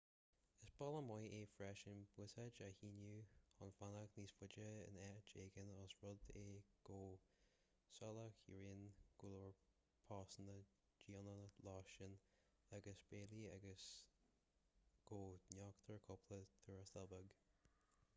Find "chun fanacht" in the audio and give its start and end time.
3.57-4.15